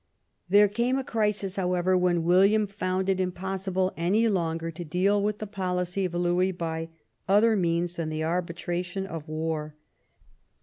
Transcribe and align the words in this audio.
There 0.49 0.67
came 0.67 0.97
a 0.97 1.03
crisis, 1.03 1.57
however, 1.57 1.95
when 1.95 2.23
William 2.23 2.65
found 2.65 3.07
it 3.07 3.19
impossible 3.21 3.93
any 3.95 4.27
longer 4.27 4.71
to 4.71 4.83
deal 4.83 5.21
with 5.21 5.37
the 5.37 5.45
policy 5.45 6.05
of 6.05 6.15
Louis 6.15 6.51
by 6.51 6.89
other 7.27 7.55
means 7.55 7.93
than 7.93 8.09
the 8.09 8.23
arbitration 8.23 9.05
of 9.05 9.27
war. 9.27 9.75